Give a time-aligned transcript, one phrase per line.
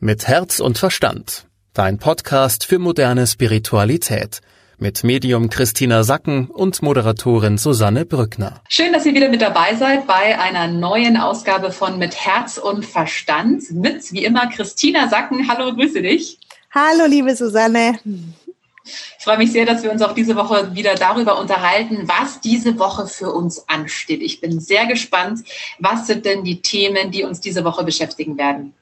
[0.00, 1.46] Mit Herz und Verstand.
[1.72, 4.40] Dein Podcast für moderne Spiritualität.
[4.76, 8.60] Mit Medium Christina Sacken und Moderatorin Susanne Brückner.
[8.68, 12.84] Schön, dass ihr wieder mit dabei seid bei einer neuen Ausgabe von Mit Herz und
[12.84, 13.70] Verstand.
[13.70, 15.48] Mit, wie immer, Christina Sacken.
[15.48, 16.40] Hallo, grüße dich.
[16.72, 18.00] Hallo, liebe Susanne.
[18.84, 22.80] Ich freue mich sehr, dass wir uns auch diese Woche wieder darüber unterhalten, was diese
[22.80, 24.22] Woche für uns ansteht.
[24.22, 25.44] Ich bin sehr gespannt.
[25.78, 28.74] Was sind denn die Themen, die uns diese Woche beschäftigen werden?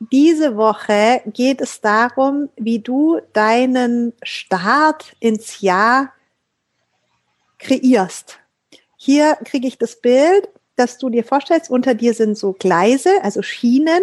[0.00, 6.12] Diese Woche geht es darum, wie du deinen Start ins Jahr
[7.58, 8.38] kreierst.
[8.96, 13.42] Hier kriege ich das Bild, dass du dir vorstellst, unter dir sind so Gleise, also
[13.42, 14.02] Schienen,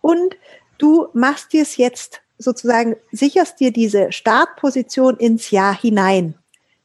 [0.00, 0.36] und
[0.78, 6.34] du machst dir es jetzt sozusagen, sicherst dir diese Startposition ins Jahr hinein.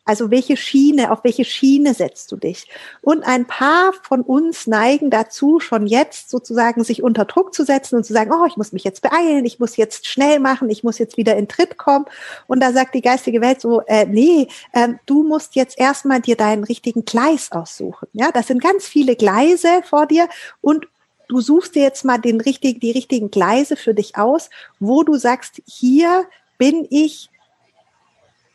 [0.09, 2.67] Also welche Schiene, auf welche Schiene setzt du dich?
[3.03, 7.95] Und ein paar von uns neigen dazu, schon jetzt sozusagen sich unter Druck zu setzen
[7.95, 10.83] und zu sagen, oh, ich muss mich jetzt beeilen, ich muss jetzt schnell machen, ich
[10.83, 12.05] muss jetzt wieder in Tritt kommen.
[12.47, 16.35] Und da sagt die geistige Welt so, äh, nee, äh, du musst jetzt erstmal dir
[16.35, 18.07] deinen richtigen Gleis aussuchen.
[18.13, 20.27] Ja, das sind ganz viele Gleise vor dir
[20.59, 20.87] und
[21.27, 25.17] du suchst dir jetzt mal den richtigen, die richtigen Gleise für dich aus, wo du
[25.17, 26.25] sagst, hier
[26.57, 27.29] bin ich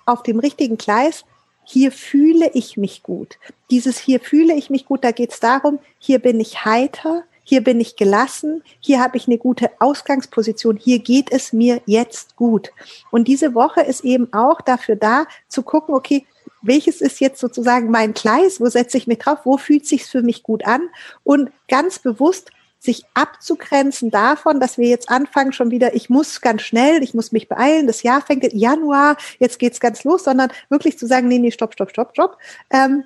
[0.04, 1.24] auf dem richtigen Gleis,
[1.64, 3.38] hier fühle ich mich gut.
[3.70, 7.62] Dieses hier fühle ich mich gut, da geht es darum, hier bin ich heiter, hier
[7.62, 12.72] bin ich gelassen, hier habe ich eine gute Ausgangsposition, hier geht es mir jetzt gut.
[13.10, 16.26] Und diese Woche ist eben auch dafür da, zu gucken, okay,
[16.62, 20.22] welches ist jetzt sozusagen mein Gleis, wo setze ich mich drauf, wo fühlt sich für
[20.22, 20.88] mich gut an
[21.22, 22.50] und ganz bewusst
[22.84, 27.32] sich abzugrenzen davon, dass wir jetzt anfangen schon wieder, ich muss ganz schnell, ich muss
[27.32, 31.28] mich beeilen, das Jahr fängt im Januar, jetzt geht's ganz los, sondern wirklich zu sagen,
[31.28, 32.38] nee, nee, stopp, stopp, stopp, stopp.
[32.70, 33.04] Ähm,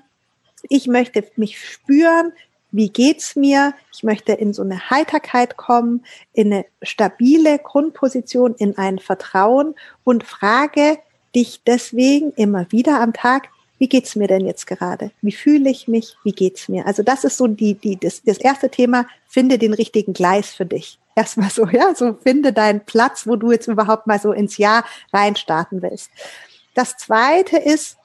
[0.69, 2.33] ich möchte mich spüren,
[2.73, 3.73] wie geht's mir?
[3.95, 10.25] Ich möchte in so eine Heiterkeit kommen, in eine stabile Grundposition, in ein Vertrauen und
[10.25, 10.99] frage
[11.35, 15.13] dich deswegen immer wieder am Tag, wie geht's mir denn jetzt gerade?
[15.23, 16.17] Wie fühle ich mich?
[16.25, 16.87] Wie geht's mir?
[16.87, 19.07] Also das ist so die, die, das, das erste Thema.
[19.29, 20.99] Finde den richtigen Gleis für dich.
[21.15, 24.85] Erstmal so, ja, so finde deinen Platz, wo du jetzt überhaupt mal so ins Jahr
[25.13, 26.11] reinstarten willst.
[26.75, 27.97] Das zweite ist,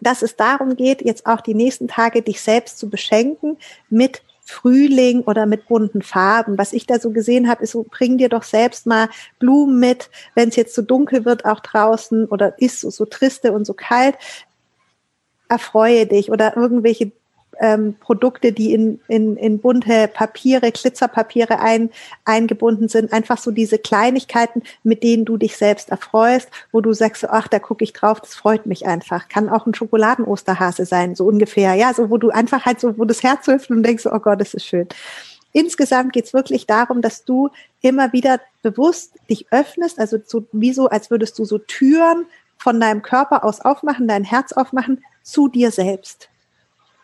[0.00, 3.56] dass es darum geht, jetzt auch die nächsten Tage dich selbst zu beschenken
[3.88, 6.58] mit Frühling oder mit bunten Farben.
[6.58, 9.08] Was ich da so gesehen habe, ist so, bring dir doch selbst mal
[9.40, 13.52] Blumen mit, wenn es jetzt so dunkel wird auch draußen oder ist so, so triste
[13.52, 14.16] und so kalt
[15.48, 17.12] erfreue dich oder irgendwelche
[17.60, 21.90] ähm, Produkte, die in, in, in bunte Papiere, Glitzerpapiere ein,
[22.24, 23.12] eingebunden sind.
[23.12, 27.58] Einfach so diese Kleinigkeiten, mit denen du dich selbst erfreust, wo du sagst, ach, da
[27.58, 29.28] gucke ich drauf, das freut mich einfach.
[29.28, 31.74] Kann auch ein Schokoladen-Osterhase sein, so ungefähr.
[31.74, 34.40] Ja, so wo du einfach halt so, wo das Herz öffnet und denkst, oh Gott,
[34.40, 34.88] das ist schön.
[35.52, 37.48] Insgesamt geht es wirklich darum, dass du
[37.80, 42.26] immer wieder bewusst dich öffnest, also so, wie so, als würdest du so Türen
[42.58, 46.28] von deinem Körper aus aufmachen, dein Herz aufmachen zu dir selbst.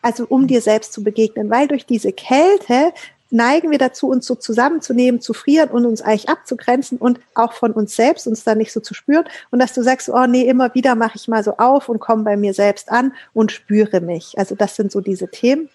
[0.00, 2.92] Also um dir selbst zu begegnen, weil durch diese Kälte
[3.30, 7.72] neigen wir dazu, uns so zusammenzunehmen, zu frieren und uns eigentlich abzugrenzen und auch von
[7.72, 9.24] uns selbst uns dann nicht so zu spüren.
[9.50, 12.24] Und dass du sagst, oh nee, immer wieder mache ich mal so auf und komme
[12.24, 14.38] bei mir selbst an und spüre mich.
[14.38, 15.70] Also das sind so diese Themen.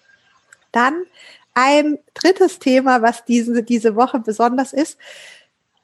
[0.72, 1.02] Dann
[1.54, 4.96] ein drittes Thema, was diese, diese Woche besonders ist.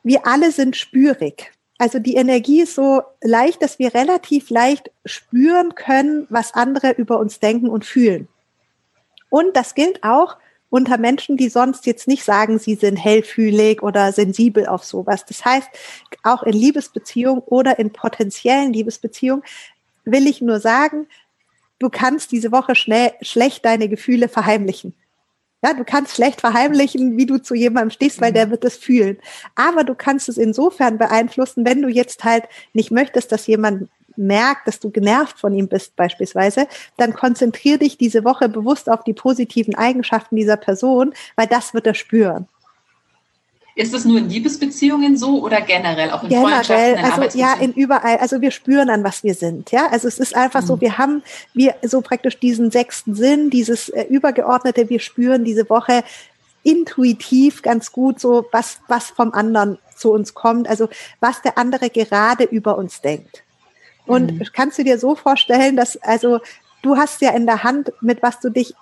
[0.04, 1.53] Wir alle sind spürig.
[1.78, 7.18] Also die Energie ist so leicht, dass wir relativ leicht spüren können, was andere über
[7.18, 8.28] uns denken und fühlen.
[9.28, 10.36] Und das gilt auch
[10.70, 15.24] unter Menschen, die sonst jetzt nicht sagen, sie sind hellfühlig oder sensibel auf sowas.
[15.24, 15.68] Das heißt,
[16.22, 19.44] auch in Liebesbeziehungen oder in potenziellen Liebesbeziehungen
[20.04, 21.06] will ich nur sagen,
[21.78, 24.94] du kannst diese Woche schnell schlecht deine Gefühle verheimlichen.
[25.64, 29.16] Ja, du kannst schlecht verheimlichen, wie du zu jemandem stehst, weil der wird es fühlen.
[29.54, 32.44] Aber du kannst es insofern beeinflussen, wenn du jetzt halt
[32.74, 37.96] nicht möchtest, dass jemand merkt, dass du genervt von ihm bist beispielsweise, dann konzentrier dich
[37.96, 42.46] diese Woche bewusst auf die positiven Eigenschaften dieser Person, weil das wird er spüren.
[43.76, 46.98] Ist das nur in Liebesbeziehungen so oder generell auch in generell, Freundschaften?
[46.98, 48.18] In also ja, in überall.
[48.18, 49.72] Also wir spüren an, was wir sind.
[49.72, 50.66] Ja, also es ist einfach mhm.
[50.66, 51.24] so, wir haben
[51.54, 54.88] wir so praktisch diesen sechsten Sinn, dieses äh, übergeordnete.
[54.90, 56.04] Wir spüren diese Woche
[56.62, 60.68] intuitiv ganz gut so, was was vom anderen zu uns kommt.
[60.68, 60.88] Also
[61.18, 63.42] was der andere gerade über uns denkt.
[64.06, 64.46] Und mhm.
[64.52, 66.38] kannst du dir so vorstellen, dass also
[66.82, 68.72] du hast ja in der Hand, mit was du dich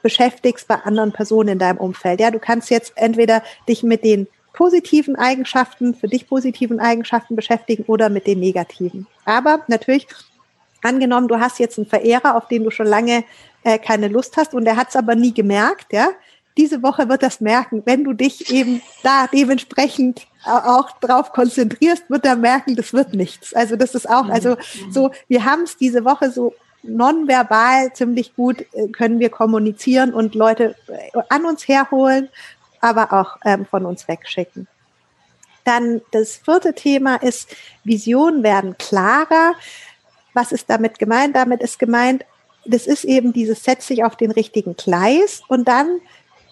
[0.00, 2.20] beschäftigst bei anderen Personen in deinem Umfeld.
[2.20, 7.84] Ja, du kannst jetzt entweder dich mit den positiven Eigenschaften, für dich positiven Eigenschaften beschäftigen
[7.86, 9.06] oder mit den negativen.
[9.24, 10.06] Aber natürlich,
[10.82, 13.24] angenommen, du hast jetzt einen Verehrer, auf den du schon lange
[13.64, 16.08] äh, keine Lust hast und der hat es aber nie gemerkt, ja,
[16.56, 17.82] diese Woche wird das merken.
[17.84, 23.54] Wenn du dich eben da dementsprechend auch drauf konzentrierst, wird er merken, das wird nichts.
[23.54, 24.92] Also das ist auch, also mhm.
[24.92, 30.34] so, wir haben es diese Woche so nonverbal ziemlich gut, äh, können wir kommunizieren und
[30.34, 32.28] Leute äh, an uns herholen,
[32.80, 34.66] aber auch ähm, von uns wegschicken.
[35.64, 37.54] Dann das vierte Thema ist,
[37.84, 39.52] Visionen werden klarer.
[40.32, 41.36] Was ist damit gemeint?
[41.36, 42.24] Damit ist gemeint,
[42.64, 46.00] das ist eben dieses, setz dich auf den richtigen Gleis und dann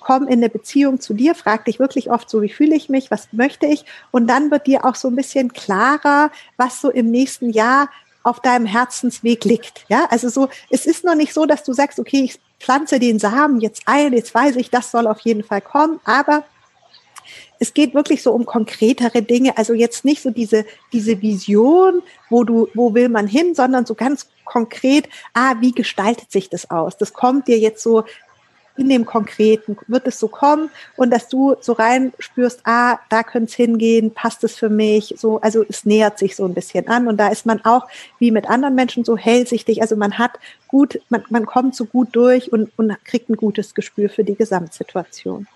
[0.01, 3.11] komm in eine Beziehung zu dir, frag dich wirklich oft so, wie fühle ich mich,
[3.11, 3.85] was möchte ich?
[4.13, 7.91] Und dann wird dir auch so ein bisschen klarer, was so im nächsten Jahr
[8.23, 9.85] auf deinem Herzensweg liegt.
[9.89, 13.19] Ja, also so, es ist noch nicht so, dass du sagst, okay, ich pflanze den
[13.19, 16.45] Samen jetzt ein, jetzt weiß ich, das soll auf jeden Fall kommen, aber
[17.59, 22.45] es geht wirklich so um konkretere Dinge, also jetzt nicht so diese, diese Vision, wo
[22.45, 26.97] du, wo will man hin, sondern so ganz konkret, ah, wie gestaltet sich das aus?
[26.97, 28.05] Das kommt dir jetzt so
[28.77, 33.23] in dem Konkreten wird es so kommen und dass du so rein spürst, ah, da
[33.23, 36.89] könnte es hingehen, passt es für mich, so, also es nähert sich so ein bisschen
[36.89, 37.87] an und da ist man auch
[38.19, 40.33] wie mit anderen Menschen so hellsichtig, also man hat
[40.69, 44.35] gut, man, man kommt so gut durch und, und kriegt ein gutes Gespür für die
[44.35, 45.47] Gesamtsituation.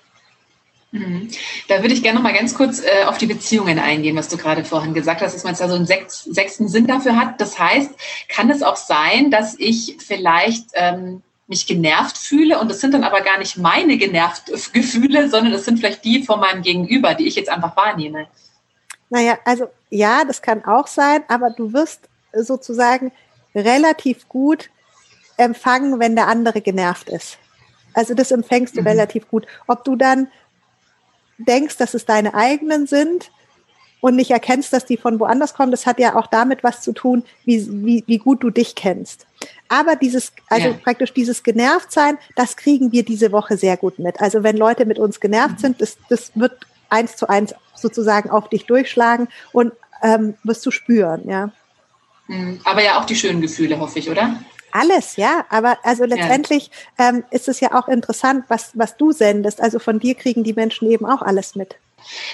[0.92, 1.28] Mhm.
[1.68, 4.36] Da würde ich gerne noch mal ganz kurz äh, auf die Beziehungen eingehen, was du
[4.36, 7.40] gerade vorhin gesagt hast, dass man da so einen sechs, sechsten Sinn dafür hat.
[7.40, 7.92] Das heißt,
[8.28, 13.02] kann es auch sein, dass ich vielleicht ähm, mich genervt fühle und es sind dann
[13.02, 17.26] aber gar nicht meine genervt Gefühle, sondern es sind vielleicht die von meinem Gegenüber, die
[17.26, 18.28] ich jetzt einfach wahrnehme.
[19.10, 23.10] Naja, also ja, das kann auch sein, aber du wirst sozusagen
[23.52, 24.70] relativ gut
[25.36, 27.38] empfangen, wenn der andere genervt ist.
[27.94, 28.86] Also das empfängst du mhm.
[28.86, 29.46] relativ gut.
[29.66, 30.28] Ob du dann
[31.38, 33.32] denkst, dass es deine eigenen sind
[34.00, 36.92] und nicht erkennst, dass die von woanders kommen, das hat ja auch damit was zu
[36.92, 39.26] tun, wie, wie, wie gut du dich kennst.
[39.68, 40.74] Aber dieses, also ja.
[40.74, 44.20] praktisch dieses Genervtsein, das kriegen wir diese Woche sehr gut mit.
[44.20, 46.52] Also wenn Leute mit uns genervt sind, das, das wird
[46.88, 49.72] eins zu eins sozusagen auf dich durchschlagen und
[50.02, 51.50] ähm, wirst du spüren, ja.
[52.26, 52.60] Mhm.
[52.64, 54.40] Aber ja auch die schönen Gefühle, hoffe ich, oder?
[54.72, 55.44] Alles, ja.
[55.48, 57.08] Aber also letztendlich ja.
[57.08, 59.60] Ähm, ist es ja auch interessant, was, was du sendest.
[59.60, 61.76] Also von dir kriegen die Menschen eben auch alles mit.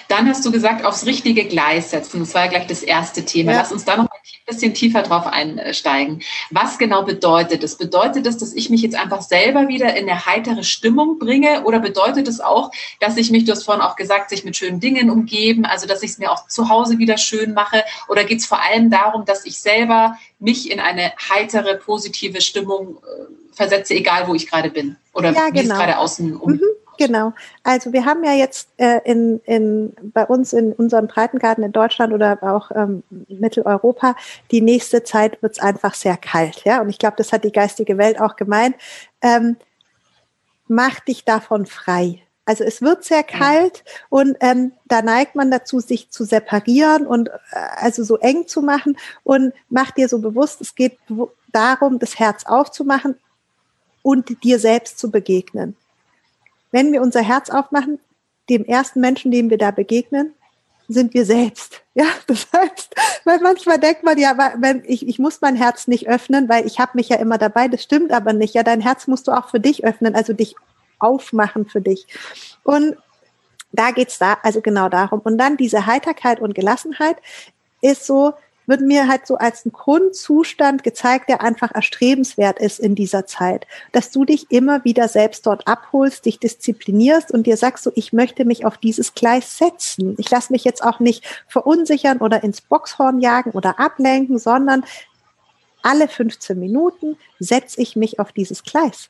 [0.09, 2.21] Dann hast du gesagt, aufs richtige Gleis setzen.
[2.21, 3.53] Das war ja gleich das erste Thema.
[3.53, 3.59] Ja.
[3.59, 6.23] Lass uns da noch ein bisschen tiefer drauf einsteigen.
[6.51, 7.77] Was genau bedeutet es?
[7.77, 11.65] Bedeutet es, dass ich mich jetzt einfach selber wieder in eine heitere Stimmung bringe?
[11.65, 12.71] Oder bedeutet es auch,
[13.01, 16.03] dass ich mich, du hast vorhin auch gesagt, sich mit schönen Dingen umgeben, also dass
[16.03, 17.85] ich es mir auch zu Hause wieder schön mache?
[18.09, 22.99] Oder geht es vor allem darum, dass ich selber mich in eine heitere, positive Stimmung
[22.99, 24.97] äh, versetze, egal wo ich gerade bin?
[25.13, 25.75] Oder ja, wie genau.
[25.75, 26.61] es gerade außen um, mhm.
[26.99, 27.33] Genau.
[27.63, 32.13] Also wir haben ja jetzt äh, in, in, bei uns in unserem Breitengarten in Deutschland
[32.13, 34.17] oder auch ähm, Mitteleuropa,
[34.51, 36.65] die nächste Zeit wird es einfach sehr kalt.
[36.65, 36.81] Ja?
[36.81, 38.77] Und ich glaube, das hat die geistige Welt auch gemeint.
[39.21, 39.57] Ähm,
[40.69, 42.23] mach dich davon frei.
[42.47, 47.29] Also es wird sehr kalt und ähm, da neigt man dazu, sich zu separieren und
[47.29, 47.33] äh,
[47.77, 50.97] also so eng zu machen und mach dir so bewusst, es geht
[51.53, 53.17] darum, das Herz aufzumachen
[54.03, 55.77] und dir selbst zu begegnen
[56.77, 57.99] wenn wir unser Herz aufmachen,
[58.51, 60.35] dem ersten Menschen, dem wir da begegnen,
[60.89, 61.81] sind wir selbst.
[61.95, 62.95] Ja, das heißt,
[63.25, 66.79] weil manchmal denkt man ja, wenn ich, ich muss mein Herz nicht öffnen, weil ich
[66.79, 67.69] habe mich ja immer dabei.
[67.69, 68.55] Das stimmt aber nicht.
[68.55, 70.55] Ja, dein Herz musst du auch für dich öffnen, also dich
[70.99, 72.07] aufmachen für dich.
[72.63, 72.99] Und
[73.73, 75.21] da geht's da, also genau darum.
[75.21, 77.17] Und dann diese Heiterkeit und Gelassenheit
[77.81, 78.35] ist so,
[78.67, 83.67] wird mir halt so als ein Grundzustand gezeigt, der einfach erstrebenswert ist in dieser Zeit.
[83.93, 88.13] Dass du dich immer wieder selbst dort abholst, dich disziplinierst und dir sagst so, ich
[88.13, 90.17] möchte mich auf dieses Gleis setzen.
[90.19, 94.85] Ich lasse mich jetzt auch nicht verunsichern oder ins Boxhorn jagen oder ablenken, sondern
[95.83, 99.09] alle 15 Minuten setze ich mich auf dieses Gleis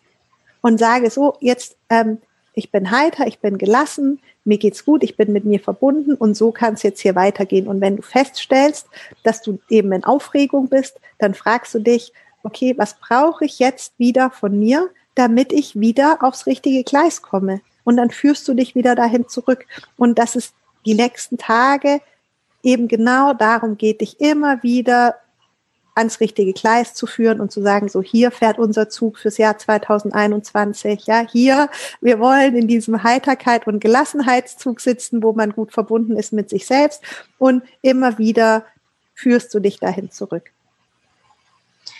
[0.60, 2.18] und sage so, jetzt ähm,
[2.56, 6.34] ich bin heiter, ich bin gelassen, mir geht's gut, ich bin mit mir verbunden und
[6.34, 7.68] so kann es jetzt hier weitergehen.
[7.68, 8.86] Und wenn du feststellst,
[9.22, 13.92] dass du eben in Aufregung bist, dann fragst du dich, okay, was brauche ich jetzt
[13.98, 17.60] wieder von mir, damit ich wieder aufs richtige Gleis komme?
[17.84, 19.66] Und dann führst du dich wieder dahin zurück.
[19.98, 20.54] Und dass es
[20.86, 22.00] die nächsten Tage
[22.62, 25.16] eben genau darum geht, dich immer wieder
[25.96, 29.58] ans richtige Gleis zu führen und zu sagen, so hier fährt unser Zug fürs Jahr
[29.58, 31.06] 2021.
[31.06, 36.32] Ja, hier, wir wollen in diesem Heiterkeit und Gelassenheitszug sitzen, wo man gut verbunden ist
[36.32, 37.02] mit sich selbst
[37.38, 38.64] und immer wieder
[39.14, 40.52] führst du dich dahin zurück.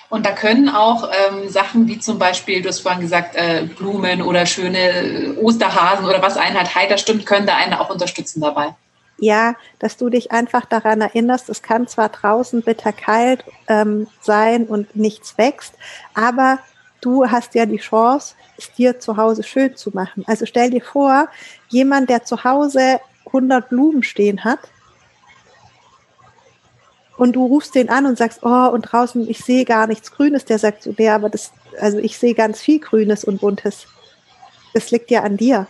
[0.09, 4.23] Und da können auch ähm, Sachen wie zum Beispiel, du hast vorhin gesagt, äh, Blumen
[4.23, 8.75] oder schöne Osterhasen oder was einen halt heiter stimmt, können da einen auch unterstützen dabei
[9.18, 14.94] ja, dass du dich einfach daran erinnerst, es kann zwar draußen bitterkalt ähm, sein und
[14.94, 15.75] nichts wächst,
[16.14, 16.58] aber
[17.00, 20.25] du hast ja die Chance, es dir zu Hause schön zu machen.
[20.26, 21.28] Also stell dir vor,
[21.68, 24.61] jemand, der zu Hause 100 Blumen stehen hat,
[27.16, 30.44] und du rufst den an und sagst, oh, und draußen, ich sehe gar nichts Grünes,
[30.44, 33.87] der sagt so, ja, aber das, also ich sehe ganz viel Grünes und Buntes.
[34.75, 35.66] Das liegt ja an dir.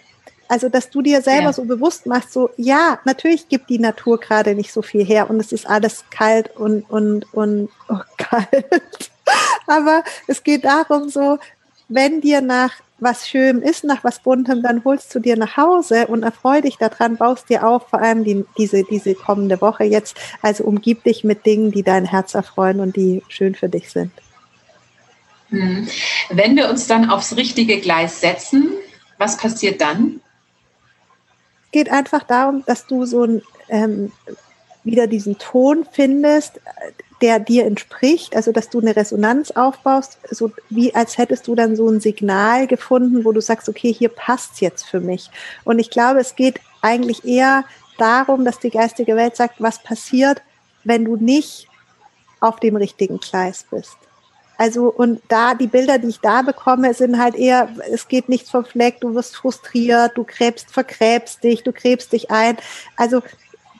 [0.48, 1.52] Also, dass du dir selber ja.
[1.52, 5.40] so bewusst machst, so, ja, natürlich gibt die Natur gerade nicht so viel her und
[5.40, 9.10] es ist alles kalt und, und, und, oh, kalt.
[9.66, 11.38] Aber es geht darum, so,
[11.88, 16.06] wenn dir nach was schön ist, nach was buntem, dann holst du dir nach Hause
[16.06, 20.16] und erfreu dich daran, baust dir auf, vor allem die, diese, diese kommende Woche jetzt.
[20.40, 24.12] Also umgib dich mit Dingen, die dein Herz erfreuen und die schön für dich sind.
[25.50, 25.86] Hm.
[26.30, 28.70] Wenn wir uns dann aufs richtige Gleis setzen,
[29.18, 30.20] was passiert dann?
[31.72, 34.12] Geht einfach darum, dass du so ein, ähm,
[34.84, 36.60] wieder diesen Ton findest,
[37.20, 41.74] der dir entspricht, also dass du eine Resonanz aufbaust, so wie als hättest du dann
[41.74, 45.30] so ein Signal gefunden, wo du sagst, okay, hier passt's jetzt für mich.
[45.64, 47.64] Und ich glaube, es geht eigentlich eher
[47.98, 50.42] darum, dass die geistige Welt sagt, was passiert,
[50.84, 51.68] wenn du nicht
[52.40, 53.96] auf dem richtigen Gleis bist.
[54.58, 58.50] Also, und da, die Bilder, die ich da bekomme, sind halt eher, es geht nichts
[58.50, 62.56] vom Fleck, du wirst frustriert, du krebst, verkrebst dich, du krebst dich ein.
[62.96, 63.22] Also,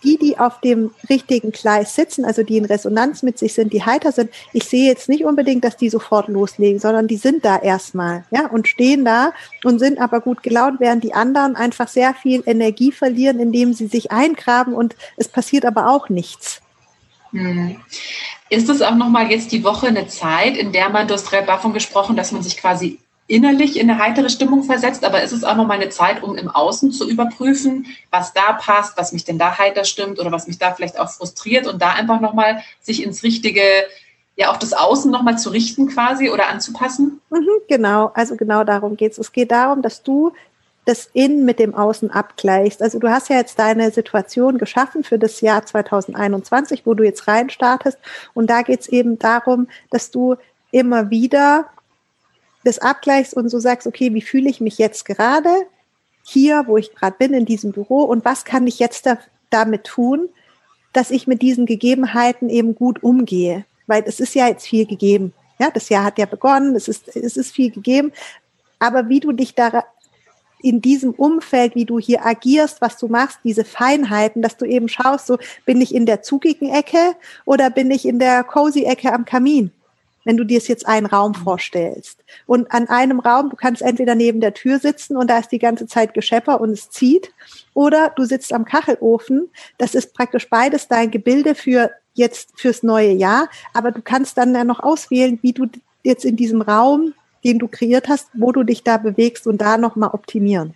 [0.05, 3.85] die, die auf dem richtigen Gleis sitzen, also die in Resonanz mit sich sind, die
[3.85, 7.59] heiter sind, ich sehe jetzt nicht unbedingt, dass die sofort loslegen, sondern die sind da
[7.59, 9.33] erstmal, ja, und stehen da
[9.65, 13.89] und sind aber gut gelaunt, während die anderen einfach sehr viel Energie verlieren, indem sie
[13.89, 16.61] sich eingraben und es passiert aber auch nichts.
[17.33, 17.77] Hm.
[18.49, 21.73] Ist es auch nochmal jetzt die Woche eine Zeit, in der man, du hast davon
[21.73, 25.57] gesprochen, dass man sich quasi innerlich in eine heitere Stimmung versetzt, aber ist es auch
[25.57, 29.39] noch mal eine Zeit, um im Außen zu überprüfen, was da passt, was mich denn
[29.39, 32.63] da heiter stimmt oder was mich da vielleicht auch frustriert und da einfach noch mal
[32.81, 33.63] sich ins richtige,
[34.37, 37.21] ja auch das Außen noch mal zu richten quasi oder anzupassen?
[37.31, 39.19] Mhm, genau, also genau darum geht es.
[39.19, 40.33] Es geht darum, dass du
[40.87, 42.81] das Innen mit dem Außen abgleichst.
[42.81, 47.27] Also du hast ja jetzt deine Situation geschaffen für das Jahr 2021, wo du jetzt
[47.27, 47.99] reinstartest.
[48.35, 50.37] Und da geht es eben darum, dass du
[50.71, 51.67] immer wieder
[52.65, 55.51] das abgleichst und so sagst, okay, wie fühle ich mich jetzt gerade
[56.23, 59.19] hier, wo ich gerade bin, in diesem Büro und was kann ich jetzt da,
[59.51, 60.29] damit tun,
[60.93, 63.65] dass ich mit diesen Gegebenheiten eben gut umgehe?
[63.89, 65.33] Weil es ist ja jetzt viel gegeben.
[65.59, 68.13] Ja, das Jahr hat ja begonnen, es ist, es ist viel gegeben.
[68.79, 69.85] Aber wie du dich da
[70.67, 74.89] in diesem Umfeld, wie du hier agierst, was du machst, diese Feinheiten, dass du eben
[74.89, 79.13] schaust, so bin ich in der zugigen Ecke oder bin ich in der cozy Ecke
[79.13, 79.71] am Kamin?
[80.25, 81.45] wenn du dir jetzt einen Raum mhm.
[81.45, 82.19] vorstellst.
[82.47, 85.61] Und an einem Raum, du kannst entweder neben der Tür sitzen und da ist die
[85.61, 87.33] ganze Zeit Geschepper und es zieht,
[87.75, 89.49] oder du sitzt am Kachelofen.
[89.79, 93.49] Das ist praktisch beides dein Gebilde für jetzt fürs neue Jahr.
[93.73, 95.67] Aber du kannst dann ja noch auswählen, wie du
[96.03, 97.15] jetzt in diesem Raum,
[97.47, 100.75] den du kreiert hast, wo du dich da bewegst und da nochmal optimieren.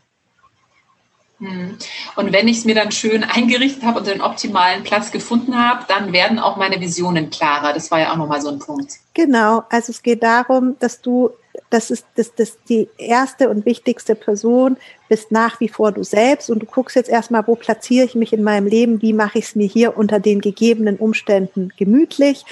[1.40, 1.76] Hm.
[2.16, 5.84] Und wenn ich es mir dann schön eingerichtet habe und den optimalen Platz gefunden habe,
[5.88, 7.72] dann werden auch meine Visionen klarer.
[7.72, 8.92] Das war ja auch nochmal so ein Punkt.
[9.14, 11.30] Genau, also es geht darum, dass du,
[11.70, 14.76] das ist das, das die erste und wichtigste Person
[15.08, 18.34] bist nach wie vor du selbst und du guckst jetzt erstmal, wo platziere ich mich
[18.34, 22.44] in meinem Leben, wie mache ich es mir hier unter den gegebenen Umständen gemütlich,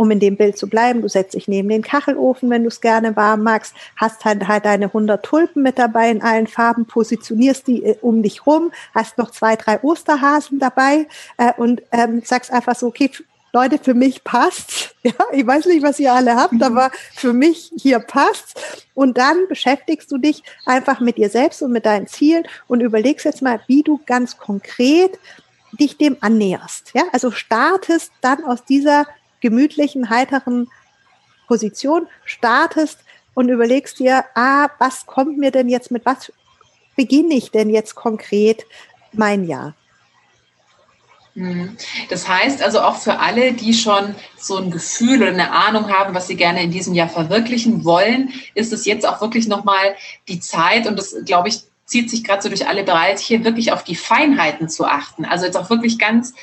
[0.00, 2.80] um in dem Bild zu bleiben, du setzt dich neben den Kachelofen, wenn du es
[2.80, 7.66] gerne warm magst, hast halt, halt deine 100 Tulpen mit dabei in allen Farben, positionierst
[7.66, 12.50] die äh, um dich rum, hast noch zwei, drei Osterhasen dabei äh, und ähm, sagst
[12.50, 13.10] einfach so, okay,
[13.52, 14.94] Leute, für mich passt's.
[15.02, 16.62] Ja, ich weiß nicht, was ihr alle habt, mhm.
[16.62, 18.52] aber für mich hier passt's.
[18.92, 23.24] Und dann beschäftigst du dich einfach mit dir selbst und mit deinen Zielen und überlegst
[23.24, 25.18] jetzt mal, wie du ganz konkret
[25.72, 26.92] dich dem annäherst.
[26.94, 29.06] Ja, also startest dann aus dieser
[29.40, 30.68] gemütlichen, heiteren
[31.46, 33.00] Position startest
[33.34, 36.32] und überlegst dir, ah, was kommt mir denn jetzt mit was
[36.96, 38.66] beginne ich denn jetzt konkret
[39.12, 39.74] mein Jahr?
[41.34, 41.76] Mhm.
[42.08, 46.14] Das heißt also auch für alle, die schon so ein Gefühl oder eine Ahnung haben,
[46.14, 49.94] was sie gerne in diesem Jahr verwirklichen wollen, ist es jetzt auch wirklich nochmal
[50.28, 53.82] die Zeit und das, glaube ich, zieht sich gerade so durch alle Bereiche, wirklich auf
[53.82, 55.24] die Feinheiten zu achten.
[55.24, 56.34] Also jetzt auch wirklich ganz,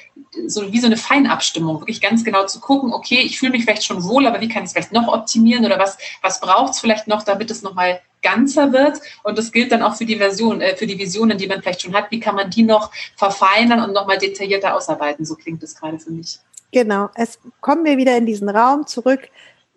[0.45, 3.85] so wie so eine Feinabstimmung, wirklich ganz genau zu gucken, okay, ich fühle mich vielleicht
[3.85, 6.81] schon wohl, aber wie kann ich es vielleicht noch optimieren oder was, was braucht es
[6.81, 8.99] vielleicht noch, damit es nochmal ganzer wird.
[9.23, 11.81] Und das gilt dann auch für die Version, äh, für die Visionen, die man vielleicht
[11.81, 12.11] schon hat.
[12.11, 15.23] Wie kann man die noch verfeinern und nochmal detaillierter ausarbeiten?
[15.23, 16.39] So klingt das gerade für mich.
[16.73, 17.09] Genau.
[17.15, 19.29] Es kommen wir wieder in diesen Raum zurück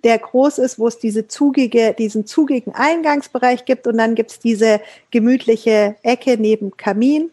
[0.04, 4.80] der groß ist, wo es diese zugige, diesen zugigen Eingangsbereich gibt und dann gibt's diese
[5.10, 7.30] gemütliche Ecke neben Kamin,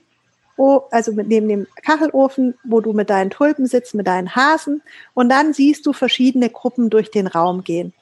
[0.58, 4.82] also neben dem Kachelofen, wo du mit deinen Tulpen sitzt, mit deinen Hasen
[5.14, 7.94] und dann siehst du verschiedene Gruppen durch den Raum gehen.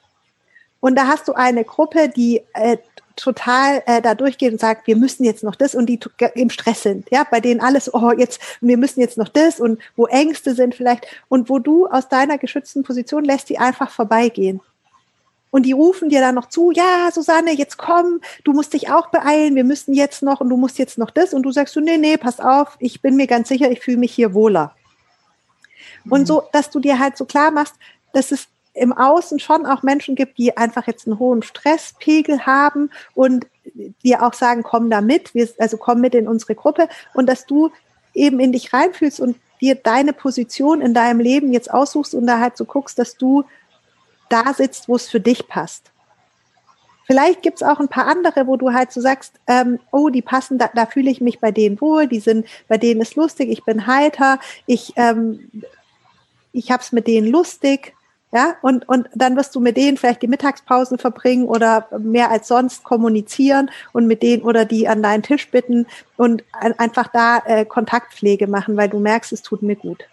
[0.80, 2.78] Und da hast du eine Gruppe, die äh,
[3.16, 5.98] total äh, da durchgeht und sagt, wir müssen jetzt noch das und die
[6.34, 9.80] im Stress sind, ja, bei denen alles, oh, jetzt, wir müssen jetzt noch das und
[9.96, 14.60] wo Ängste sind vielleicht und wo du aus deiner geschützten Position lässt die einfach vorbeigehen.
[15.50, 19.06] Und die rufen dir dann noch zu, ja, Susanne, jetzt komm, du musst dich auch
[19.06, 21.32] beeilen, wir müssen jetzt noch und du musst jetzt noch das.
[21.32, 23.96] Und du sagst so, nee, nee, pass auf, ich bin mir ganz sicher, ich fühle
[23.96, 24.74] mich hier wohler.
[26.04, 26.12] Mhm.
[26.12, 27.74] Und so, dass du dir halt so klar machst,
[28.12, 32.90] dass es im Außen schon auch Menschen gibt, die einfach jetzt einen hohen Stresspegel haben
[33.14, 33.46] und
[34.04, 37.70] dir auch sagen, komm da mit, also komm mit in unsere Gruppe und dass du
[38.14, 42.38] eben in dich reinfühlst und dir deine Position in deinem Leben jetzt aussuchst und da
[42.38, 43.44] halt so guckst, dass du
[44.28, 45.90] da sitzt, wo es für dich passt.
[47.06, 50.58] Vielleicht gibt's auch ein paar andere, wo du halt so sagst, ähm, oh, die passen,
[50.58, 53.64] da, da fühle ich mich bei denen wohl, die sind, bei denen ist lustig, ich
[53.64, 55.50] bin heiter, ich, ähm,
[56.52, 57.95] ich hab's mit denen lustig,
[58.36, 62.48] ja, und, und dann wirst du mit denen vielleicht die Mittagspausen verbringen oder mehr als
[62.48, 65.86] sonst kommunizieren und mit denen oder die an deinen Tisch bitten
[66.18, 70.04] und einfach da äh, Kontaktpflege machen, weil du merkst, es tut mir gut.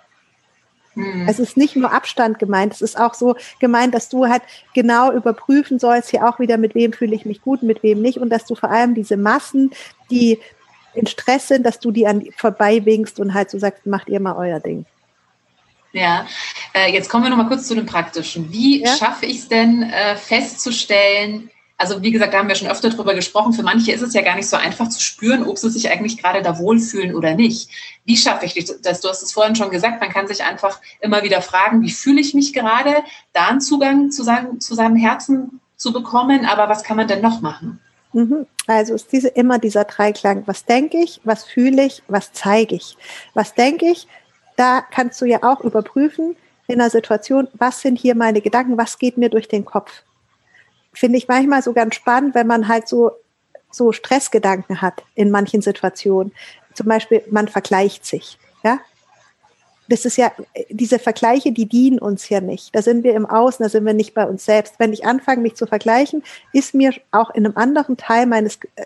[0.94, 1.27] Hm.
[1.27, 5.12] Es ist nicht nur Abstand gemeint, es ist auch so gemeint, dass du halt genau
[5.12, 8.30] überprüfen sollst, hier auch wieder, mit wem fühle ich mich gut, mit wem nicht und
[8.30, 9.72] dass du vor allem diese Massen,
[10.10, 10.39] die
[10.94, 14.22] in Stress sind, dass du die an vorbei winkst und halt so sagst, macht ihr
[14.22, 14.86] mal euer Ding.
[15.92, 16.25] Ja,
[16.74, 18.51] äh, jetzt kommen wir noch mal kurz zu dem Praktischen.
[18.51, 18.96] Wie ja?
[18.96, 23.13] schaffe ich es denn äh, festzustellen, also wie gesagt, da haben wir schon öfter drüber
[23.13, 25.89] gesprochen, für manche ist es ja gar nicht so einfach zu spüren, ob sie sich
[25.89, 27.70] eigentlich gerade da wohlfühlen oder nicht.
[28.06, 29.01] Wie schaffe ich das?
[29.01, 32.22] Du hast es vorhin schon gesagt, man kann sich einfach immer wieder fragen, wie fühle
[32.22, 33.03] ich mich gerade,
[33.34, 37.22] da einen Zugang zu, seinem, zu seinem Herzen zu bekommen, aber was kann man denn
[37.22, 37.80] noch machen?
[38.13, 38.46] Mhm.
[38.68, 40.44] Also ist diese immer dieser Dreiklang.
[40.46, 41.20] Was denke ich?
[41.24, 42.03] Was fühle ich?
[42.08, 42.96] Was zeige ich?
[43.34, 44.08] Was denke ich?
[44.56, 48.77] Da kannst du ja auch überprüfen in einer Situation, was sind hier meine Gedanken?
[48.77, 50.03] Was geht mir durch den Kopf?
[50.93, 53.12] finde ich manchmal so ganz spannend, wenn man halt so,
[53.72, 56.32] so Stressgedanken hat in manchen Situationen.
[56.74, 58.79] Zum Beispiel, man vergleicht sich, ja.
[59.89, 60.32] Das ist ja,
[60.70, 62.74] diese Vergleiche, die dienen uns ja nicht.
[62.74, 64.76] Da sind wir im Außen, da sind wir nicht bei uns selbst.
[64.80, 66.23] Wenn ich anfange, mich zu vergleichen,
[66.54, 68.86] ist mir auch in einem anderen Teil meines, äh,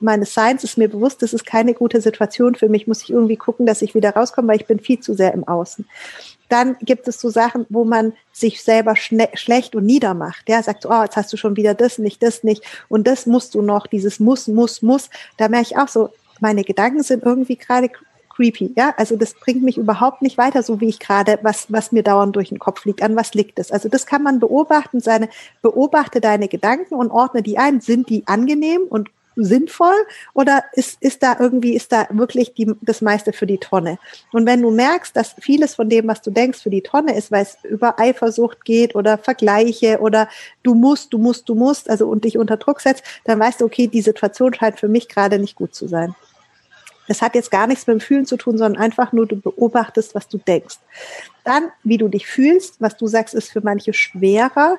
[0.00, 2.86] meines Seins, ist mir bewusst, das ist keine gute Situation für mich.
[2.86, 5.46] Muss ich irgendwie gucken, dass ich wieder rauskomme, weil ich bin viel zu sehr im
[5.46, 5.86] Außen.
[6.48, 10.48] Dann gibt es so Sachen, wo man sich selber schlecht und niedermacht.
[10.48, 13.54] Ja, sagt, oh, jetzt hast du schon wieder das nicht, das nicht und das musst
[13.54, 15.10] du noch, dieses muss, muss, muss.
[15.36, 17.90] Da merke ich auch so, meine Gedanken sind irgendwie gerade
[18.38, 18.72] creepy.
[18.76, 22.02] Ja, also das bringt mich überhaupt nicht weiter, so wie ich gerade, was, was mir
[22.02, 23.02] dauernd durch den Kopf liegt.
[23.02, 23.72] An was liegt es?
[23.72, 25.28] Also das kann man beobachten, seine,
[25.60, 27.80] beobachte deine Gedanken und ordne die ein.
[27.80, 29.10] Sind die angenehm und
[29.44, 29.94] sinnvoll
[30.34, 33.98] oder ist, ist da irgendwie, ist da wirklich die, das meiste für die Tonne?
[34.32, 37.30] Und wenn du merkst, dass vieles von dem, was du denkst, für die Tonne ist,
[37.30, 40.28] weil es über Eifersucht geht oder Vergleiche oder
[40.62, 43.64] du musst, du musst, du musst, also und dich unter Druck setzt, dann weißt du,
[43.64, 46.14] okay, die Situation scheint für mich gerade nicht gut zu sein.
[47.08, 50.14] Das hat jetzt gar nichts mit dem Fühlen zu tun, sondern einfach nur, du beobachtest,
[50.14, 50.76] was du denkst.
[51.42, 54.78] Dann, wie du dich fühlst, was du sagst, ist für manche schwerer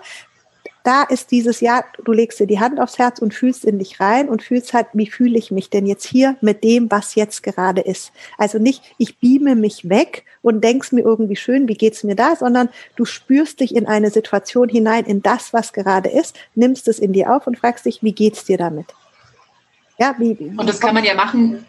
[0.84, 4.00] da ist dieses Jahr, du legst dir die Hand aufs Herz und fühlst in dich
[4.00, 7.44] rein und fühlst halt, wie fühle ich mich denn jetzt hier mit dem, was jetzt
[7.44, 8.12] gerade ist.
[8.38, 12.36] Also nicht, ich beame mich weg und denkst mir irgendwie schön, wie geht's mir da,
[12.36, 17.00] sondern du spürst dich in eine Situation hinein, in das, was gerade ist, nimmst es
[17.00, 18.88] in dir auf und fragst dich, wie geht's dir damit?
[20.00, 21.66] Ja, wie, wie und das kann man ja machen,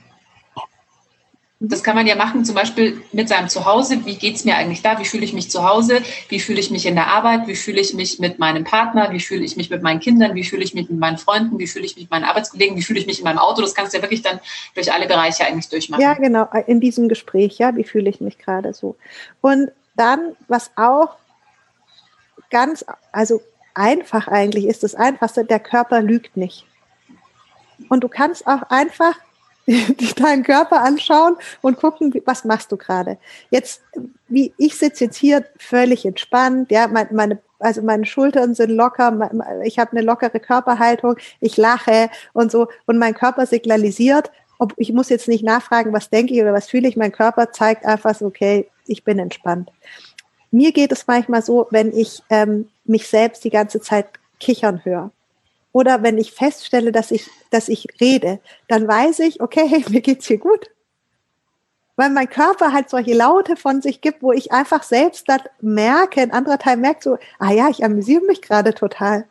[1.63, 4.07] das kann man ja machen, zum Beispiel mit seinem Zuhause.
[4.07, 4.99] Wie geht's mir eigentlich da?
[4.99, 6.01] Wie fühle ich mich zu Hause?
[6.31, 7.47] Wie fühle ich mich in der Arbeit?
[7.47, 9.13] Wie fühle ich mich mit meinem Partner?
[9.13, 10.35] Wie fühle ich mich mit meinen Kindern?
[10.35, 11.59] Wie fühle ich mich mit meinen Freunden?
[11.59, 12.79] Wie fühle ich mich mit meinen Arbeitskollegen?
[12.79, 13.61] Wie fühle ich mich in meinem Auto?
[13.61, 14.41] Das kannst du ja wirklich dann
[14.75, 16.01] durch alle Bereiche eigentlich durchmachen.
[16.01, 18.97] Ja, genau, in diesem Gespräch, ja, wie fühle ich mich gerade so?
[19.43, 21.17] Und dann, was auch
[22.51, 23.43] ganz, also
[23.75, 26.65] einfach eigentlich ist das Einfachste, der Körper lügt nicht.
[27.91, 29.15] Und du kannst auch einfach
[30.17, 33.19] deinen Körper anschauen und gucken, was machst du gerade.
[33.51, 33.83] Jetzt,
[34.29, 39.31] wie ich sitze jetzt hier völlig entspannt, ja, meine, also meine Schultern sind locker,
[39.65, 44.93] ich habe eine lockere Körperhaltung, ich lache und so und mein Körper signalisiert, ob ich
[44.93, 48.15] muss jetzt nicht nachfragen, was denke ich oder was fühle ich, mein Körper zeigt einfach
[48.15, 49.71] so, okay, ich bin entspannt.
[50.51, 54.07] Mir geht es manchmal so, wenn ich ähm, mich selbst die ganze Zeit
[54.41, 55.11] kichern höre.
[55.73, 60.01] Oder wenn ich feststelle, dass ich, dass ich rede, dann weiß ich, okay, hey, mir
[60.01, 60.71] geht's hier gut.
[61.97, 66.23] Weil mein Körper halt solche Laute von sich gibt, wo ich einfach selbst das merke,
[66.23, 69.27] ein anderer Teil merkt so, ah ja, ich amüsiere mich gerade total.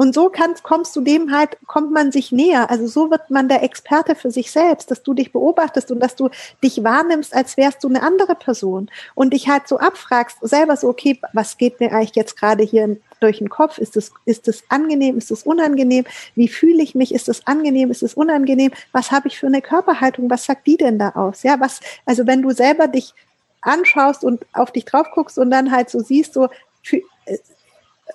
[0.00, 2.70] Und so kannst, kommst du dem halt, kommt man sich näher.
[2.70, 6.16] Also so wird man der Experte für sich selbst, dass du dich beobachtest und dass
[6.16, 6.30] du
[6.64, 10.88] dich wahrnimmst, als wärst du eine andere Person und dich halt so abfragst, selber so,
[10.88, 13.76] okay, was geht mir eigentlich jetzt gerade hier durch den Kopf?
[13.76, 15.18] Ist es, ist es angenehm?
[15.18, 16.06] Ist es unangenehm?
[16.34, 17.12] Wie fühle ich mich?
[17.12, 17.90] Ist es angenehm?
[17.90, 18.70] Ist es unangenehm?
[18.92, 20.30] Was habe ich für eine Körperhaltung?
[20.30, 21.42] Was sagt die denn da aus?
[21.42, 23.12] Ja, was, also wenn du selber dich
[23.60, 26.48] anschaust und auf dich drauf guckst und dann halt so siehst, so,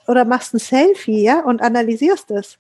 [0.08, 2.58] oder machst ein Selfie, ja, und analysierst es.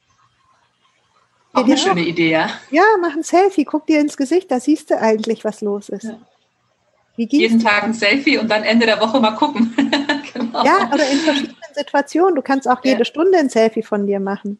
[1.53, 2.49] Auch eine schöne Idee, ja.
[2.69, 6.03] Ja, mach ein Selfie, guck dir ins Gesicht, da siehst du eigentlich, was los ist.
[6.03, 6.19] Ja.
[7.17, 9.73] Jeden Tag ein Selfie und dann Ende der Woche mal gucken.
[10.33, 10.65] genau.
[10.65, 12.35] Ja, oder in verschiedenen Situationen.
[12.35, 13.05] Du kannst auch jede ja.
[13.05, 14.59] Stunde ein Selfie von dir machen.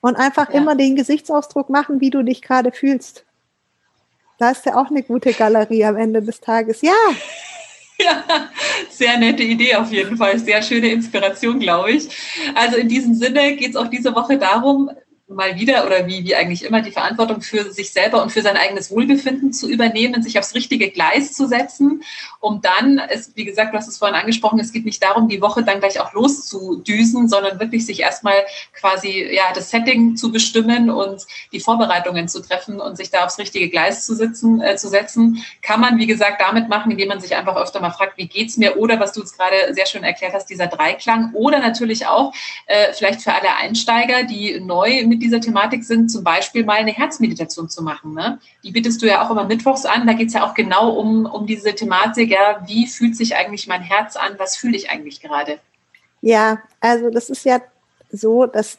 [0.00, 0.60] Und einfach ja.
[0.60, 3.26] immer den Gesichtsausdruck machen, wie du dich gerade fühlst.
[4.38, 6.80] Da ist ja auch eine gute Galerie am Ende des Tages.
[6.80, 6.92] Ja.
[8.00, 8.48] Ja,
[8.90, 10.38] sehr nette Idee auf jeden Fall.
[10.38, 12.08] Sehr schöne Inspiration, glaube ich.
[12.54, 14.90] Also in diesem Sinne geht es auch diese Woche darum,
[15.28, 18.56] mal wieder oder wie, wie eigentlich immer die Verantwortung für sich selber und für sein
[18.56, 22.02] eigenes Wohlbefinden zu übernehmen, sich aufs richtige Gleis zu setzen,
[22.40, 25.42] um dann, es, wie gesagt, du hast es vorhin angesprochen, es geht nicht darum, die
[25.42, 28.36] Woche dann gleich auch loszudüsen, sondern wirklich sich erstmal
[28.72, 33.38] quasi ja das Setting zu bestimmen und die Vorbereitungen zu treffen und sich da aufs
[33.38, 37.20] richtige Gleis zu sitzen, äh, zu setzen, kann man, wie gesagt, damit machen, indem man
[37.20, 38.78] sich einfach öfter mal fragt, wie geht's mir?
[38.78, 41.34] Oder was du jetzt gerade sehr schön erklärt hast, dieser Dreiklang.
[41.34, 42.32] Oder natürlich auch
[42.66, 46.76] äh, vielleicht für alle Einsteiger, die neu mit mit dieser Thematik sind, zum Beispiel mal
[46.76, 48.14] eine Herzmeditation zu machen.
[48.14, 48.38] Ne?
[48.62, 50.06] Die bietest du ja auch immer mittwochs an.
[50.06, 53.66] Da geht es ja auch genau um, um diese Thematik, ja, wie fühlt sich eigentlich
[53.66, 55.58] mein Herz an, was fühle ich eigentlich gerade?
[56.20, 57.60] Ja, also das ist ja
[58.12, 58.78] so, dass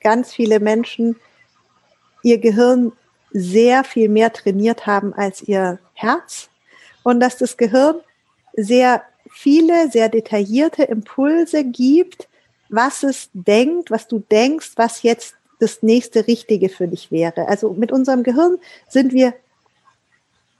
[0.00, 1.16] ganz viele Menschen
[2.22, 2.92] ihr Gehirn
[3.30, 6.48] sehr viel mehr trainiert haben als ihr Herz
[7.04, 7.96] und dass das Gehirn
[8.54, 12.28] sehr viele, sehr detaillierte Impulse gibt,
[12.68, 17.48] was es denkt, was du denkst, was jetzt das nächste Richtige für dich wäre.
[17.48, 19.34] Also mit unserem Gehirn sind wir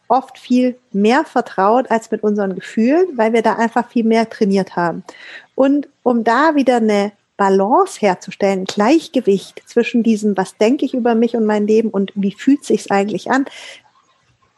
[0.08, 4.76] oft viel mehr vertraut als mit unseren Gefühlen, weil wir da einfach viel mehr trainiert
[4.76, 5.04] haben.
[5.54, 11.36] Und um da wieder eine Balance herzustellen, Gleichgewicht zwischen diesem, was denke ich über mich
[11.36, 13.46] und mein Leben und wie fühlt sich's eigentlich an,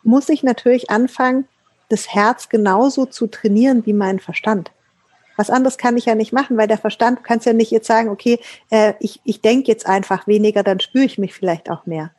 [0.02, 1.48] muss ich natürlich anfangen,
[1.88, 4.70] das Herz genauso zu trainieren wie mein Verstand.
[5.38, 7.86] Was anderes kann ich ja nicht machen, weil der Verstand, du kannst ja nicht jetzt
[7.86, 11.86] sagen, okay, äh, ich, ich denke jetzt einfach weniger, dann spüre ich mich vielleicht auch
[11.86, 12.10] mehr.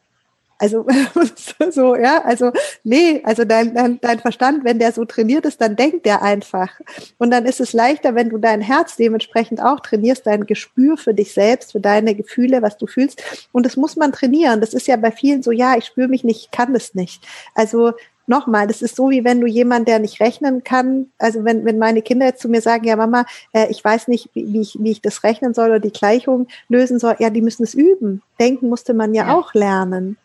[0.62, 0.86] Also
[1.72, 2.52] so, ja, also
[2.84, 6.70] nee, also dein, dein, dein Verstand, wenn der so trainiert ist, dann denkt der einfach.
[7.18, 11.14] Und dann ist es leichter, wenn du dein Herz dementsprechend auch trainierst, dein Gespür für
[11.14, 13.24] dich selbst, für deine Gefühle, was du fühlst.
[13.54, 14.60] Und das muss man trainieren.
[14.60, 17.26] Das ist ja bei vielen so, ja, ich spüre mich nicht, ich kann das nicht.
[17.56, 17.94] Also
[18.30, 21.78] nochmal, das ist so, wie wenn du jemand, der nicht rechnen kann, also wenn, wenn
[21.78, 24.78] meine Kinder jetzt zu mir sagen, ja Mama, äh, ich weiß nicht, wie, wie, ich,
[24.80, 28.22] wie ich das rechnen soll oder die Gleichung lösen soll, ja, die müssen es üben.
[28.40, 29.36] Denken musste man ja, ja.
[29.36, 30.18] auch lernen.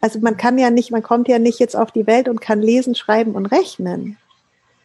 [0.00, 2.60] Also man kann ja nicht, man kommt ja nicht jetzt auf die Welt und kann
[2.60, 4.16] lesen, schreiben und rechnen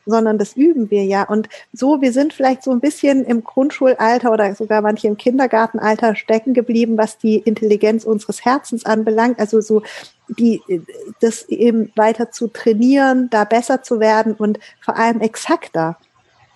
[0.07, 1.23] sondern das üben wir ja.
[1.23, 6.15] Und so, wir sind vielleicht so ein bisschen im Grundschulalter oder sogar manche im Kindergartenalter
[6.15, 9.39] stecken geblieben, was die Intelligenz unseres Herzens anbelangt.
[9.39, 9.83] Also so
[10.27, 10.61] die,
[11.21, 15.97] das eben weiter zu trainieren, da besser zu werden und vor allem exakter.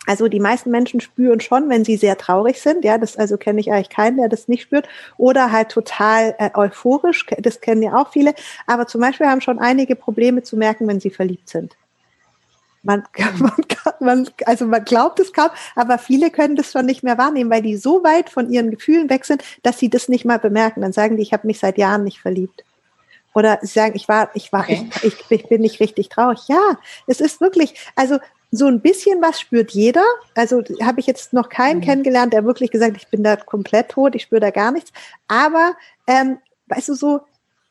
[0.08, 2.84] Also die meisten Menschen spüren schon, wenn sie sehr traurig sind.
[2.84, 4.88] Ja, das also kenne ich eigentlich keinen, der das nicht spürt.
[5.18, 7.26] Oder halt total äh, euphorisch.
[7.38, 8.34] Das kennen ja auch viele.
[8.66, 11.78] Aber zum Beispiel haben schon einige Probleme zu merken, wenn sie verliebt sind.
[12.84, 13.04] Man,
[13.40, 13.54] man,
[14.00, 17.62] man, also man glaubt es kaum, aber viele können das schon nicht mehr wahrnehmen, weil
[17.62, 20.82] die so weit von ihren Gefühlen weg sind, dass sie das nicht mal bemerken.
[20.82, 22.64] Dann sagen die, ich habe mich seit Jahren nicht verliebt.
[23.34, 24.90] Oder sie sagen, ich war, ich war, okay.
[25.04, 26.48] ich, ich, ich bin nicht richtig traurig.
[26.48, 28.20] Ja, es ist wirklich, also
[28.52, 30.04] so ein bisschen was spürt jeder.
[30.36, 31.84] Also habe ich jetzt noch keinen mhm.
[31.84, 34.92] kennengelernt, der wirklich gesagt, ich bin da komplett tot, ich spüre da gar nichts.
[35.28, 35.74] Aber
[36.08, 37.22] ähm, weißt du so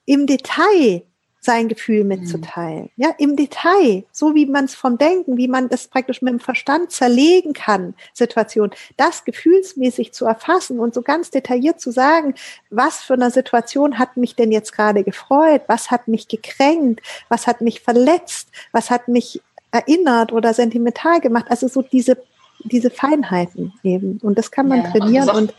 [0.07, 1.03] im Detail
[1.41, 2.83] sein Gefühl mitzuteilen.
[2.83, 2.91] Mhm.
[2.97, 6.41] Ja, im Detail, so wie man es vom Denken, wie man das praktisch mit dem
[6.41, 12.35] Verstand zerlegen kann, Situation, das gefühlsmäßig zu erfassen und so ganz detailliert zu sagen,
[12.69, 17.01] was für eine Situation hat mich denn jetzt gerade gefreut, was hat mich gekränkt,
[17.31, 19.41] was hat mich verletzt, was hat mich
[19.73, 21.47] erinnert oder sentimental gemacht.
[21.49, 22.19] Also so diese,
[22.65, 24.19] diese Feinheiten eben.
[24.23, 25.55] Und das kann man ja, trainieren und, und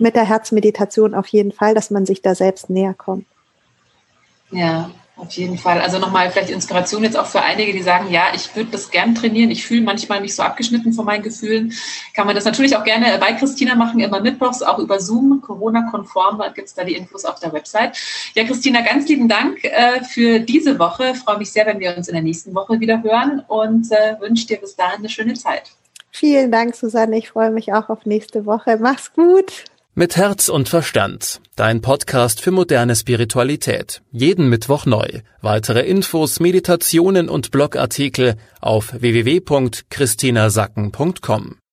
[0.00, 3.26] mit der Herzmeditation auf jeden Fall, dass man sich da selbst näher kommt.
[4.50, 5.80] Ja, auf jeden Fall.
[5.80, 9.14] Also nochmal vielleicht Inspiration jetzt auch für einige, die sagen, ja, ich würde das gern
[9.14, 9.50] trainieren.
[9.50, 11.72] Ich fühle manchmal mich so abgeschnitten von meinen Gefühlen.
[12.14, 16.42] Kann man das natürlich auch gerne bei Christina machen, immer mittwochs, auch über Zoom, Corona-konform.
[16.54, 17.96] Gibt es da die Infos auf der Website.
[18.34, 21.14] Ja, Christina, ganz lieben Dank äh, für diese Woche.
[21.14, 24.46] Freue mich sehr, wenn wir uns in der nächsten Woche wieder hören und äh, wünsche
[24.46, 25.70] dir bis dahin eine schöne Zeit.
[26.10, 27.16] Vielen Dank, Susanne.
[27.18, 28.78] Ich freue mich auch auf nächste Woche.
[28.80, 29.64] Mach's gut.
[30.00, 31.42] Mit Herz und Verstand.
[31.56, 34.00] Dein Podcast für moderne Spiritualität.
[34.10, 35.20] Jeden Mittwoch neu.
[35.42, 41.60] Weitere Infos, Meditationen und Blogartikel auf www.christinasacken.com.